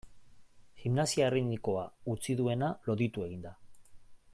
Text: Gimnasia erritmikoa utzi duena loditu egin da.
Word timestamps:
Gimnasia 0.83 1.27
erritmikoa 1.33 1.85
utzi 2.15 2.37
duena 2.41 2.71
loditu 2.91 3.31
egin 3.31 3.49
da. 3.49 3.57